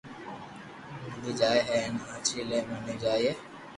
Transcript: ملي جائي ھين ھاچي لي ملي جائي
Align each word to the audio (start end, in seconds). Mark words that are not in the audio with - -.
ملي 1.07 1.31
جائي 1.39 1.61
ھين 1.69 1.93
ھاچي 2.05 2.39
لي 2.49 2.59
ملي 2.71 2.95
جائي 3.03 3.31